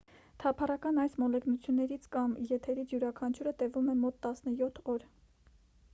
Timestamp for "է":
3.95-3.99